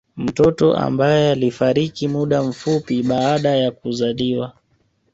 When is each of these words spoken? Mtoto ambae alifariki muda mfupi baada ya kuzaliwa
Mtoto 0.17 0.73
ambae 0.77 1.31
alifariki 1.31 2.07
muda 2.07 2.43
mfupi 2.43 3.03
baada 3.03 3.55
ya 3.55 3.71
kuzaliwa 3.71 4.53